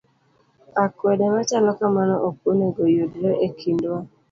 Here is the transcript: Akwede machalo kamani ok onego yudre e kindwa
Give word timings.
Akwede 0.83 1.23
machalo 1.33 1.69
kamani 1.79 2.15
ok 2.29 2.37
onego 2.51 2.81
yudre 2.95 3.29
e 3.47 3.47
kindwa 3.57 3.97